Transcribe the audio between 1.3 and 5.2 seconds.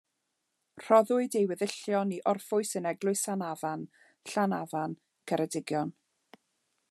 ei weddillion i orffwys yn Eglwys Sant Afan, Llanafan,